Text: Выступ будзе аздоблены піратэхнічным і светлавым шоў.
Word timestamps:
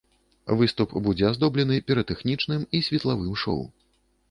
Выступ 0.61 0.95
будзе 1.07 1.27
аздоблены 1.29 1.77
піратэхнічным 1.91 2.67
і 2.79 2.83
светлавым 2.91 3.39
шоў. 3.45 3.65